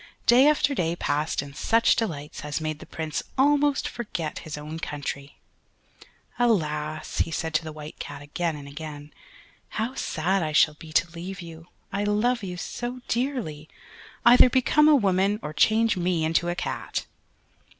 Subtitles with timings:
[0.25, 4.79] Day after day passed in such delights as made the Prince almost forget his own
[4.79, 5.37] country.
[6.39, 9.13] "Alas!" said he to the White Cat again and again,
[9.77, 11.67] "how sad I shall be to leave you!
[11.93, 13.69] I love you so dearly!
[14.25, 17.05] Either become a woman, or change me into a cat!"